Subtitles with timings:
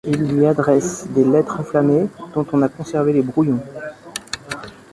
[0.07, 3.61] Il lui adresse des lettres enflammées, dont on a conservé les brouillons.